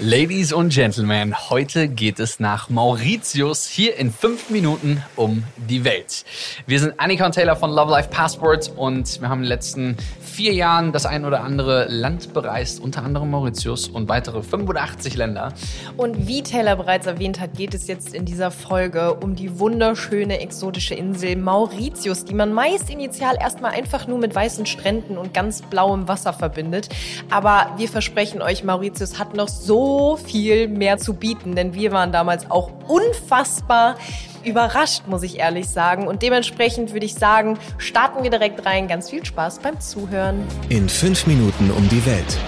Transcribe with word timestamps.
Ladies 0.00 0.52
und 0.52 0.72
Gentlemen, 0.72 1.36
heute 1.50 1.86
geht 1.86 2.18
es 2.18 2.40
nach 2.40 2.68
Mauritius 2.68 3.68
hier 3.68 3.96
in 3.96 4.12
fünf 4.12 4.50
Minuten 4.50 5.00
um 5.14 5.44
die 5.68 5.84
Welt. 5.84 6.24
Wir 6.66 6.80
sind 6.80 6.98
Annika 6.98 7.26
und 7.26 7.32
Taylor 7.32 7.54
von 7.54 7.70
Love 7.70 7.92
Life 7.92 8.08
Passport 8.08 8.72
und 8.74 9.20
wir 9.20 9.28
haben 9.28 9.38
in 9.38 9.44
den 9.44 9.50
letzten 9.50 9.96
vier 10.20 10.52
Jahren 10.52 10.90
das 10.90 11.06
ein 11.06 11.24
oder 11.24 11.44
andere 11.44 11.86
Land 11.88 12.34
bereist, 12.34 12.80
unter 12.80 13.04
anderem 13.04 13.30
Mauritius 13.30 13.86
und 13.86 14.08
weitere 14.08 14.42
85 14.42 15.14
Länder. 15.14 15.52
Und 15.96 16.26
wie 16.26 16.42
Taylor 16.42 16.74
bereits 16.74 17.06
erwähnt 17.06 17.38
hat, 17.38 17.54
geht 17.56 17.72
es 17.72 17.86
jetzt 17.86 18.14
in 18.14 18.24
dieser 18.24 18.50
Folge 18.50 19.14
um 19.14 19.36
die 19.36 19.60
wunderschöne 19.60 20.40
exotische 20.40 20.96
Insel 20.96 21.36
Mauritius, 21.36 22.24
die 22.24 22.34
man 22.34 22.52
meist 22.52 22.90
initial 22.90 23.36
erstmal 23.40 23.70
einfach 23.70 24.08
nur 24.08 24.18
mit 24.18 24.34
weißen 24.34 24.66
Stränden 24.66 25.16
und 25.16 25.32
ganz 25.32 25.62
blauem 25.62 26.08
Wasser 26.08 26.32
verbindet. 26.32 26.88
Aber 27.30 27.72
wir 27.76 27.88
versprechen 27.88 28.42
euch, 28.42 28.64
Mauritius 28.64 29.20
hat 29.20 29.36
noch 29.36 29.46
so 29.46 29.83
viel 30.16 30.68
mehr 30.68 30.98
zu 30.98 31.14
bieten, 31.14 31.54
denn 31.54 31.74
wir 31.74 31.92
waren 31.92 32.12
damals 32.12 32.50
auch 32.50 32.70
unfassbar 32.88 33.96
überrascht, 34.44 35.02
muss 35.06 35.22
ich 35.22 35.38
ehrlich 35.38 35.68
sagen. 35.68 36.06
Und 36.06 36.22
dementsprechend 36.22 36.92
würde 36.92 37.06
ich 37.06 37.14
sagen, 37.14 37.58
starten 37.78 38.22
wir 38.22 38.30
direkt 38.30 38.64
rein. 38.66 38.88
Ganz 38.88 39.10
viel 39.10 39.24
Spaß 39.24 39.60
beim 39.60 39.80
Zuhören. 39.80 40.46
In 40.68 40.88
fünf 40.88 41.26
Minuten 41.26 41.70
um 41.70 41.88
die 41.88 42.04
Welt. 42.06 42.38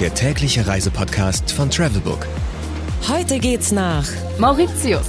Der 0.00 0.12
tägliche 0.14 0.66
Reisepodcast 0.66 1.52
von 1.52 1.70
Travelbook. 1.70 2.26
Heute 3.08 3.38
geht's 3.38 3.70
nach 3.70 4.06
Mauritius. 4.38 5.06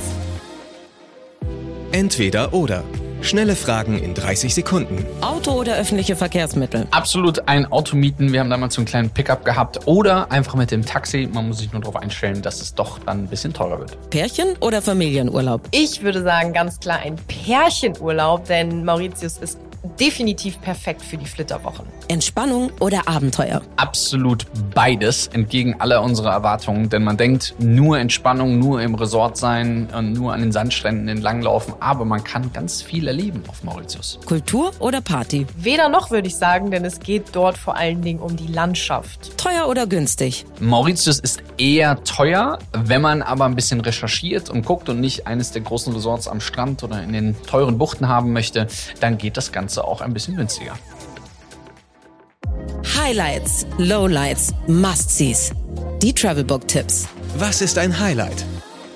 Entweder 1.92 2.54
oder. 2.54 2.84
Schnelle 3.26 3.56
Fragen 3.56 3.98
in 3.98 4.14
30 4.14 4.54
Sekunden. 4.54 5.04
Auto 5.22 5.54
oder 5.54 5.78
öffentliche 5.78 6.16
Verkehrsmittel? 6.16 6.86
Absolut 6.92 7.48
ein 7.48 7.66
Auto 7.72 7.96
mieten. 7.96 8.32
Wir 8.32 8.40
haben 8.40 8.52
damals 8.52 8.76
so 8.76 8.82
einen 8.82 8.86
kleinen 8.86 9.10
Pickup 9.10 9.44
gehabt. 9.44 9.88
Oder 9.88 10.32
einfach 10.32 10.54
mit 10.54 10.70
dem 10.70 10.86
Taxi. 10.86 11.28
Man 11.34 11.48
muss 11.48 11.58
sich 11.58 11.72
nur 11.72 11.82
darauf 11.82 11.96
einstellen, 11.96 12.44
dass 12.44 12.62
es 12.62 12.76
doch 12.76 13.00
dann 13.00 13.24
ein 13.24 13.28
bisschen 13.28 13.52
teurer 13.52 13.80
wird. 13.80 13.98
Pärchen 14.12 14.56
oder 14.60 14.80
Familienurlaub? 14.80 15.68
Ich 15.72 16.04
würde 16.04 16.22
sagen, 16.22 16.54
ganz 16.54 16.80
klar 16.80 17.00
ein 17.00 17.16
Pärchenurlaub, 17.16 18.46
denn 18.46 18.86
Mauritius 18.86 19.40
ist 19.40 19.58
definitiv 20.00 20.60
perfekt 20.62 21.02
für 21.02 21.18
die 21.18 21.26
Flitterwochen. 21.26 21.86
Entspannung 22.08 22.72
oder 22.80 23.08
Abenteuer? 23.08 23.62
Absolut 23.78 24.46
beides, 24.74 25.28
entgegen 25.28 25.80
aller 25.80 26.02
unserer 26.02 26.32
Erwartungen. 26.32 26.90
Denn 26.90 27.04
man 27.04 27.18
denkt, 27.18 27.56
nur 27.60 27.98
Entspannung, 28.00 28.60
nur 28.60 28.82
im 28.82 28.96
Resort 28.96 29.38
sein 29.38 29.88
und 29.96 30.14
nur 30.14 30.34
an 30.34 30.42
den 30.42 30.52
Sandstränden 30.52 31.08
entlanglaufen. 31.08 31.74
Aber 31.80 32.06
man 32.06 32.24
kann 32.24 32.52
ganz 32.54 32.82
viel 32.82 33.08
erleben 33.08 33.44
auf 33.48 33.64
Mauritius. 33.64 34.20
Kultur 34.26 34.72
oder 34.80 35.02
Party? 35.02 35.48
Weder 35.58 35.90
noch, 35.90 36.12
würde 36.12 36.28
ich 36.28 36.36
sagen, 36.36 36.72
denn 36.72 36.86
es 36.86 37.00
geht 37.00 37.36
dort 37.36 37.58
vor 37.58 37.76
allen 37.76 38.02
Dingen 38.02 38.20
um 38.20 38.36
die 38.36 38.48
Landschaft. 38.48 39.38
Teuer 39.38 39.68
oder 39.68 39.88
günstig? 39.88 40.46
Mauritius 40.60 41.20
ist 41.20 41.42
eher 41.58 42.04
teuer, 42.04 42.60
wenn 42.74 43.02
man 43.02 43.22
aber 43.22 43.46
ein 43.46 43.56
bisschen 43.56 43.82
recherchiert 43.82 44.50
und 44.50 44.66
guckt 44.66 44.90
und 44.90 45.00
nicht 45.00 45.28
eines 45.28 45.52
der 45.52 45.62
großen 45.62 45.94
Resorts 45.94 46.28
am 46.28 46.42
Strand 46.42 46.84
oder 46.84 47.02
in 47.02 47.14
den 47.14 47.36
teuren 47.44 47.78
Buchten 47.78 48.08
haben 48.08 48.34
möchte, 48.34 48.68
dann 49.00 49.18
geht 49.18 49.38
das 49.38 49.52
Ganze 49.52 49.75
auch 49.84 50.02
ein 50.02 50.14
bisschen 50.14 50.36
günstiger. 50.36 50.78
Highlights, 52.98 53.66
Lowlights, 53.78 54.54
Must-Sees. 54.68 55.52
Die 56.02 56.14
Travelbook-Tipps. 56.14 57.08
Was 57.38 57.62
ist 57.62 57.78
ein 57.78 58.00
Highlight? 58.00 58.46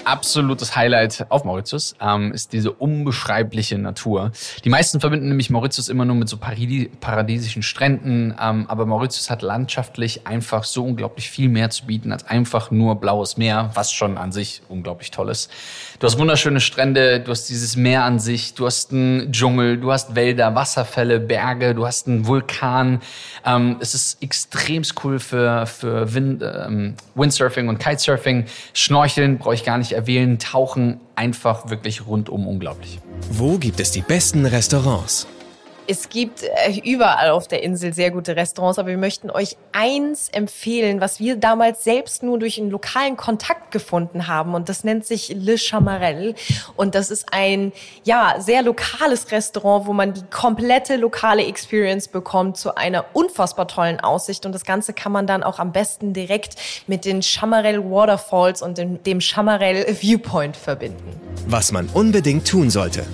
Absolutes 0.05 0.75
Highlight 0.75 1.25
auf 1.29 1.43
Mauritius 1.43 1.95
ähm, 2.01 2.31
ist 2.31 2.53
diese 2.53 2.71
unbeschreibliche 2.71 3.77
Natur. 3.77 4.31
Die 4.63 4.69
meisten 4.69 4.99
verbinden 4.99 5.29
nämlich 5.29 5.49
Mauritius 5.49 5.89
immer 5.89 6.05
nur 6.05 6.15
mit 6.15 6.29
so 6.29 6.37
Paradi 6.37 6.89
paradiesischen 6.99 7.63
Stränden, 7.63 8.33
ähm, 8.41 8.65
aber 8.67 8.85
Mauritius 8.85 9.29
hat 9.29 9.41
landschaftlich 9.41 10.25
einfach 10.27 10.63
so 10.63 10.85
unglaublich 10.85 11.29
viel 11.29 11.49
mehr 11.49 11.69
zu 11.69 11.85
bieten 11.85 12.11
als 12.11 12.25
einfach 12.27 12.71
nur 12.71 12.95
blaues 12.95 13.37
Meer, 13.37 13.71
was 13.73 13.91
schon 13.91 14.17
an 14.17 14.31
sich 14.31 14.61
unglaublich 14.69 15.11
toll 15.11 15.29
ist. 15.29 15.51
Du 15.99 16.07
hast 16.07 16.17
wunderschöne 16.17 16.61
Strände, 16.61 17.19
du 17.19 17.31
hast 17.31 17.49
dieses 17.49 17.75
Meer 17.75 18.03
an 18.03 18.19
sich, 18.19 18.53
du 18.53 18.65
hast 18.65 18.91
einen 18.91 19.31
Dschungel, 19.31 19.77
du 19.77 19.91
hast 19.91 20.15
Wälder, 20.15 20.55
Wasserfälle, 20.55 21.19
Berge, 21.19 21.75
du 21.75 21.85
hast 21.85 22.07
einen 22.07 22.25
Vulkan. 22.25 23.01
Ähm, 23.45 23.77
es 23.79 23.93
ist 23.93 24.21
extrem 24.23 24.83
cool 25.03 25.19
für, 25.19 25.65
für 25.65 26.13
Wind, 26.13 26.41
ähm, 26.41 26.95
Windsurfing 27.15 27.67
und 27.67 27.79
Kitesurfing. 27.79 28.45
Schnorcheln 28.73 29.37
brauche 29.37 29.55
ich 29.55 29.63
gar 29.63 29.77
nicht 29.77 29.88
erwähnen, 29.93 30.39
Tauchen 30.39 30.99
einfach 31.15 31.69
wirklich 31.69 32.07
rundum 32.07 32.47
unglaublich. 32.47 32.99
Wo 33.31 33.57
gibt 33.57 33.79
es 33.79 33.91
die 33.91 34.01
besten 34.01 34.45
Restaurants? 34.45 35.27
Es 35.89 36.09
gibt 36.09 36.43
äh, 36.43 36.79
überall 36.83 37.31
auf 37.31 37.47
der 37.47 37.63
Insel 37.63 37.95
sehr 37.95 38.11
gute 38.11 38.35
Restaurants, 38.35 38.77
aber 38.77 38.89
wir 38.89 38.97
möchten 38.99 39.31
euch 39.31 39.57
eins 39.71 40.29
empfehlen, 40.29 41.01
was 41.01 41.19
wir 41.19 41.35
damals 41.35 41.83
selbst 41.83 42.21
nur 42.21 42.37
durch 42.37 42.59
einen 42.59 42.69
lokalen 42.69 43.17
Kontakt 43.17 43.71
gefunden 43.71 44.27
haben 44.27 44.53
und 44.53 44.69
das 44.69 44.83
nennt 44.83 45.07
sich 45.07 45.29
Le 45.35 45.57
Chamarel 45.57 46.35
und 46.75 46.93
das 46.93 47.09
ist 47.09 47.29
ein 47.31 47.73
ja 48.03 48.35
sehr 48.37 48.61
lokales 48.61 49.31
Restaurant, 49.31 49.87
wo 49.87 49.93
man 49.93 50.13
die 50.13 50.21
komplette 50.29 50.95
lokale 50.95 51.43
Experience 51.43 52.07
bekommt 52.07 52.57
zu 52.57 52.75
einer 52.75 53.05
unfassbar 53.13 53.67
tollen 53.67 53.99
Aussicht 53.99 54.45
und 54.45 54.53
das 54.53 54.65
Ganze 54.65 54.93
kann 54.93 55.11
man 55.11 55.25
dann 55.25 55.41
auch 55.41 55.57
am 55.57 55.71
besten 55.71 56.13
direkt 56.13 56.55
mit 56.85 57.03
den 57.03 57.23
Chamarel 57.23 57.83
Waterfalls 57.89 58.61
und 58.61 58.77
dem, 58.77 59.01
dem 59.01 59.21
Chamarel 59.21 59.87
Viewpoint 59.99 60.55
verbinden. 60.55 61.19
Was 61.47 61.71
man 61.71 61.87
unbedingt 61.87 62.47
tun 62.47 62.69
sollte. 62.69 63.07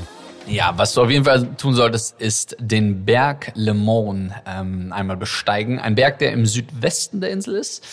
Ja, 0.48 0.74
was 0.78 0.94
du 0.94 1.02
auf 1.02 1.10
jeden 1.10 1.26
Fall 1.26 1.56
tun 1.58 1.74
solltest, 1.74 2.20
ist 2.20 2.56
den 2.60 3.06
Berg 3.06 3.52
Le 3.56 3.74
Mon 3.74 4.32
ähm, 4.46 4.94
einmal 4.94 5.18
besteigen. 5.18 5.80
Ein 5.80 5.96
Berg, 5.96 6.20
der 6.20 6.34
im 6.34 6.46
Südwesten 6.46 7.20
der 7.20 7.32
Insel 7.32 7.56
ist. 7.56 7.84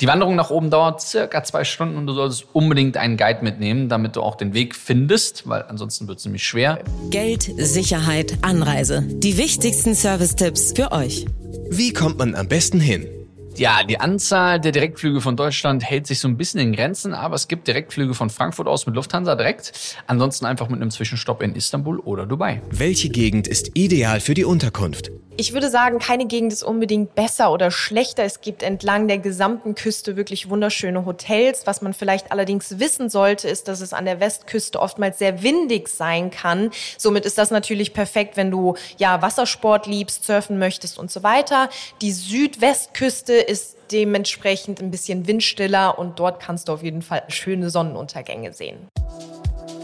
Die 0.00 0.06
Wanderung 0.06 0.36
nach 0.36 0.50
oben 0.50 0.70
dauert 0.70 1.00
circa 1.00 1.42
zwei 1.42 1.64
Stunden 1.64 1.96
und 1.96 2.06
du 2.06 2.12
solltest 2.12 2.46
unbedingt 2.52 2.96
einen 2.96 3.16
Guide 3.16 3.42
mitnehmen, 3.42 3.88
damit 3.88 4.16
du 4.16 4.22
auch 4.22 4.34
den 4.34 4.52
Weg 4.52 4.74
findest, 4.74 5.48
weil 5.48 5.62
ansonsten 5.62 6.06
wird 6.08 6.18
es 6.18 6.24
nämlich 6.24 6.46
schwer. 6.46 6.80
Geld, 7.10 7.50
Sicherheit, 7.56 8.36
Anreise. 8.42 9.02
Die 9.06 9.38
wichtigsten 9.38 9.94
Service-Tipps 9.94 10.72
für 10.76 10.92
euch. 10.92 11.26
Wie 11.70 11.92
kommt 11.92 12.18
man 12.18 12.34
am 12.34 12.48
besten 12.48 12.80
hin? 12.80 13.21
Ja, 13.56 13.82
die 13.84 14.00
Anzahl 14.00 14.60
der 14.60 14.72
Direktflüge 14.72 15.20
von 15.20 15.36
Deutschland 15.36 15.84
hält 15.84 16.06
sich 16.06 16.20
so 16.20 16.28
ein 16.28 16.36
bisschen 16.36 16.60
in 16.60 16.72
Grenzen, 16.72 17.12
aber 17.12 17.34
es 17.34 17.48
gibt 17.48 17.68
Direktflüge 17.68 18.14
von 18.14 18.30
Frankfurt 18.30 18.66
aus 18.66 18.86
mit 18.86 18.94
Lufthansa 18.94 19.34
direkt. 19.34 19.96
Ansonsten 20.06 20.46
einfach 20.46 20.68
mit 20.68 20.80
einem 20.80 20.90
Zwischenstopp 20.90 21.42
in 21.42 21.54
Istanbul 21.54 21.98
oder 22.00 22.26
Dubai. 22.26 22.62
Welche 22.70 23.10
Gegend 23.10 23.46
ist 23.46 23.72
ideal 23.74 24.20
für 24.20 24.34
die 24.34 24.44
Unterkunft? 24.44 25.10
Ich 25.38 25.54
würde 25.54 25.70
sagen, 25.70 25.98
keine 25.98 26.26
Gegend 26.26 26.52
ist 26.52 26.62
unbedingt 26.62 27.14
besser 27.14 27.52
oder 27.52 27.70
schlechter. 27.70 28.22
Es 28.22 28.42
gibt 28.42 28.62
entlang 28.62 29.08
der 29.08 29.18
gesamten 29.18 29.74
Küste 29.74 30.14
wirklich 30.14 30.50
wunderschöne 30.50 31.06
Hotels. 31.06 31.66
Was 31.66 31.80
man 31.80 31.94
vielleicht 31.94 32.30
allerdings 32.30 32.78
wissen 32.78 33.08
sollte, 33.08 33.48
ist, 33.48 33.66
dass 33.66 33.80
es 33.80 33.94
an 33.94 34.04
der 34.04 34.20
Westküste 34.20 34.78
oftmals 34.78 35.18
sehr 35.18 35.42
windig 35.42 35.88
sein 35.88 36.30
kann. 36.30 36.70
Somit 36.98 37.24
ist 37.24 37.38
das 37.38 37.50
natürlich 37.50 37.94
perfekt, 37.94 38.36
wenn 38.36 38.50
du 38.50 38.74
ja 38.98 39.22
Wassersport 39.22 39.86
liebst, 39.86 40.24
surfen 40.24 40.58
möchtest 40.58 40.98
und 40.98 41.10
so 41.10 41.22
weiter. 41.22 41.70
Die 42.02 42.12
Südwestküste 42.12 43.32
ist 43.32 43.76
dementsprechend 43.90 44.80
ein 44.80 44.90
bisschen 44.90 45.26
windstiller 45.26 45.98
und 45.98 46.18
dort 46.18 46.40
kannst 46.40 46.68
du 46.68 46.72
auf 46.72 46.82
jeden 46.82 47.02
Fall 47.02 47.22
schöne 47.28 47.70
Sonnenuntergänge 47.70 48.52
sehen. 48.52 48.88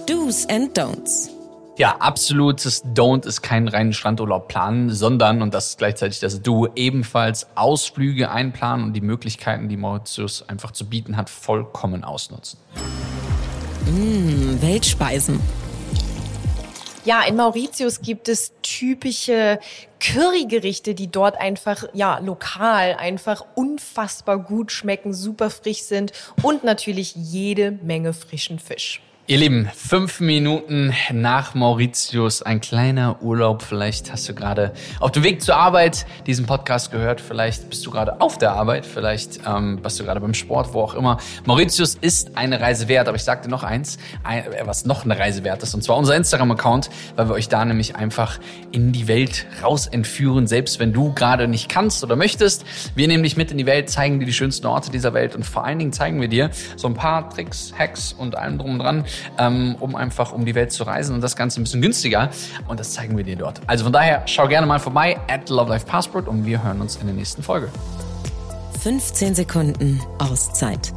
Do's 0.06 0.46
and 0.48 0.78
Don'ts. 0.78 1.37
Ja, 1.78 1.94
absolutes 2.00 2.84
Don't 2.84 3.24
ist 3.24 3.40
kein 3.42 3.68
reinen 3.68 3.92
Strandurlaub 3.92 4.48
planen, 4.48 4.90
sondern, 4.92 5.42
und 5.42 5.54
das 5.54 5.68
ist 5.68 5.78
gleichzeitig 5.78 6.18
das 6.18 6.42
Du, 6.42 6.66
ebenfalls 6.74 7.46
Ausflüge 7.54 8.32
einplanen 8.32 8.86
und 8.86 8.94
die 8.94 9.00
Möglichkeiten, 9.00 9.68
die 9.68 9.76
Mauritius 9.76 10.48
einfach 10.48 10.72
zu 10.72 10.86
bieten 10.86 11.16
hat, 11.16 11.30
vollkommen 11.30 12.02
ausnutzen. 12.02 12.58
Mmh, 13.86 14.60
Weltspeisen. 14.60 15.38
Ja, 17.04 17.22
in 17.22 17.36
Mauritius 17.36 18.00
gibt 18.00 18.28
es 18.28 18.52
typische 18.62 19.60
Currygerichte, 20.00 20.96
die 20.96 21.12
dort 21.12 21.40
einfach, 21.40 21.84
ja, 21.92 22.18
lokal 22.18 22.96
einfach 22.98 23.44
unfassbar 23.54 24.38
gut 24.38 24.72
schmecken, 24.72 25.14
super 25.14 25.48
frisch 25.48 25.82
sind 25.82 26.10
und 26.42 26.64
natürlich 26.64 27.14
jede 27.14 27.70
Menge 27.70 28.14
frischen 28.14 28.58
Fisch. 28.58 29.00
Ihr 29.30 29.36
Lieben, 29.36 29.68
fünf 29.76 30.20
Minuten 30.20 30.94
nach 31.12 31.54
Mauritius, 31.54 32.40
ein 32.40 32.62
kleiner 32.62 33.22
Urlaub. 33.22 33.60
Vielleicht 33.60 34.10
hast 34.10 34.26
du 34.26 34.34
gerade 34.34 34.72
auf 35.00 35.12
dem 35.12 35.22
Weg 35.22 35.42
zur 35.42 35.54
Arbeit 35.54 36.06
diesen 36.26 36.46
Podcast 36.46 36.90
gehört. 36.90 37.20
Vielleicht 37.20 37.68
bist 37.68 37.84
du 37.84 37.90
gerade 37.90 38.22
auf 38.22 38.38
der 38.38 38.52
Arbeit. 38.52 38.86
Vielleicht 38.86 39.40
ähm, 39.46 39.80
bist 39.82 40.00
du 40.00 40.04
gerade 40.04 40.20
beim 40.20 40.32
Sport, 40.32 40.72
wo 40.72 40.80
auch 40.80 40.94
immer. 40.94 41.18
Mauritius 41.44 41.94
ist 41.96 42.38
eine 42.38 42.58
Reise 42.58 42.88
wert. 42.88 43.06
Aber 43.06 43.16
ich 43.16 43.22
sagte 43.22 43.50
noch 43.50 43.64
eins, 43.64 43.98
ein, 44.24 44.44
was 44.64 44.86
noch 44.86 45.04
eine 45.04 45.18
Reise 45.18 45.44
wert 45.44 45.62
ist. 45.62 45.74
Und 45.74 45.84
zwar 45.84 45.98
unser 45.98 46.16
Instagram-Account, 46.16 46.88
weil 47.16 47.28
wir 47.28 47.34
euch 47.34 47.50
da 47.50 47.62
nämlich 47.66 47.96
einfach 47.96 48.40
in 48.72 48.92
die 48.92 49.08
Welt 49.08 49.44
raus 49.62 49.86
entführen. 49.88 50.46
Selbst 50.46 50.80
wenn 50.80 50.94
du 50.94 51.12
gerade 51.12 51.48
nicht 51.48 51.68
kannst 51.68 52.02
oder 52.02 52.16
möchtest. 52.16 52.64
Wir 52.94 53.08
nehmen 53.08 53.24
dich 53.24 53.36
mit 53.36 53.50
in 53.50 53.58
die 53.58 53.66
Welt, 53.66 53.90
zeigen 53.90 54.20
dir 54.20 54.24
die 54.24 54.32
schönsten 54.32 54.66
Orte 54.66 54.90
dieser 54.90 55.12
Welt. 55.12 55.36
Und 55.36 55.44
vor 55.44 55.66
allen 55.66 55.78
Dingen 55.78 55.92
zeigen 55.92 56.18
wir 56.18 56.28
dir 56.28 56.48
so 56.76 56.88
ein 56.88 56.94
paar 56.94 57.28
Tricks, 57.28 57.74
Hacks 57.78 58.14
und 58.14 58.34
allem 58.34 58.56
drum 58.56 58.72
und 58.72 58.78
dran 58.78 59.04
ähm, 59.38 59.76
um 59.80 59.96
einfach 59.96 60.32
um 60.32 60.44
die 60.44 60.54
Welt 60.54 60.72
zu 60.72 60.84
reisen 60.84 61.14
und 61.14 61.20
das 61.20 61.36
Ganze 61.36 61.60
ein 61.60 61.64
bisschen 61.64 61.82
günstiger. 61.82 62.30
Und 62.66 62.80
das 62.80 62.92
zeigen 62.92 63.16
wir 63.16 63.24
dir 63.24 63.36
dort. 63.36 63.60
Also 63.66 63.84
von 63.84 63.92
daher, 63.92 64.22
schau 64.26 64.48
gerne 64.48 64.66
mal 64.66 64.78
vorbei 64.78 65.18
at 65.28 65.48
Love 65.48 65.70
Life 65.70 65.86
Passport 65.86 66.28
und 66.28 66.46
wir 66.46 66.62
hören 66.62 66.80
uns 66.80 66.96
in 66.96 67.06
der 67.06 67.14
nächsten 67.14 67.42
Folge. 67.42 67.68
15 68.80 69.34
Sekunden 69.34 70.00
Auszeit. 70.18 70.92